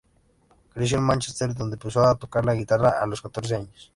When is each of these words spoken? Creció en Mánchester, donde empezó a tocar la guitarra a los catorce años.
Creció 0.73 0.97
en 0.97 1.03
Mánchester, 1.03 1.53
donde 1.53 1.75
empezó 1.75 2.03
a 2.03 2.15
tocar 2.15 2.43
la 2.43 2.55
guitarra 2.55 2.99
a 2.99 3.05
los 3.05 3.21
catorce 3.21 3.53
años. 3.53 3.89